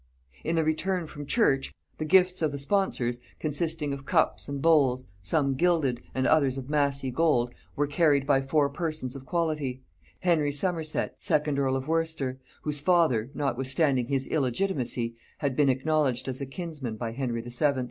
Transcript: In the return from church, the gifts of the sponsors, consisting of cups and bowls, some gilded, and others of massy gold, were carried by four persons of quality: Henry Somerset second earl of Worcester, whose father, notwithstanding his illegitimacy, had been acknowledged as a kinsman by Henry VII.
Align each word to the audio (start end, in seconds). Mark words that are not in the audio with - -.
In 0.43 0.55
the 0.55 0.63
return 0.63 1.05
from 1.05 1.27
church, 1.27 1.71
the 1.99 2.05
gifts 2.05 2.41
of 2.41 2.51
the 2.51 2.57
sponsors, 2.57 3.19
consisting 3.39 3.93
of 3.93 4.03
cups 4.07 4.47
and 4.49 4.59
bowls, 4.59 5.05
some 5.21 5.53
gilded, 5.53 6.01
and 6.15 6.25
others 6.25 6.57
of 6.57 6.71
massy 6.71 7.11
gold, 7.11 7.53
were 7.75 7.85
carried 7.85 8.25
by 8.25 8.41
four 8.41 8.67
persons 8.71 9.15
of 9.15 9.27
quality: 9.27 9.83
Henry 10.21 10.51
Somerset 10.51 11.13
second 11.19 11.59
earl 11.59 11.75
of 11.75 11.87
Worcester, 11.87 12.39
whose 12.63 12.79
father, 12.79 13.29
notwithstanding 13.35 14.07
his 14.07 14.25
illegitimacy, 14.25 15.17
had 15.37 15.55
been 15.55 15.69
acknowledged 15.69 16.27
as 16.27 16.41
a 16.41 16.47
kinsman 16.47 16.95
by 16.97 17.11
Henry 17.11 17.41
VII. 17.43 17.79